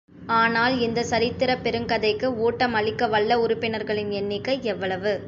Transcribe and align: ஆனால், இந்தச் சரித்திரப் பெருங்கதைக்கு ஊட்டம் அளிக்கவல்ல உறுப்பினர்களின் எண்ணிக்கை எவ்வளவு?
ஆனால், 0.35 0.79
இந்தச் 0.79 1.05
சரித்திரப் 1.05 1.63
பெருங்கதைக்கு 1.63 2.25
ஊட்டம் 2.37 2.73
அளிக்கவல்ல 2.73 3.39
உறுப்பினர்களின் 3.41 4.11
எண்ணிக்கை 4.11 4.63
எவ்வளவு? 4.65 5.13